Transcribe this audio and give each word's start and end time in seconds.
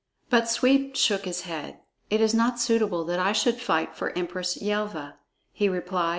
But 0.31 0.49
Sweep 0.49 0.95
shook 0.95 1.25
his 1.25 1.41
head. 1.41 1.77
"It 2.09 2.21
is 2.21 2.33
not 2.33 2.59
suitable 2.59 3.03
that 3.05 3.19
I 3.19 3.33
should 3.33 3.61
fight 3.61 3.95
for 3.95 4.17
Empress 4.17 4.57
Yelva," 4.59 5.19
he 5.51 5.69
replied. 5.69 6.09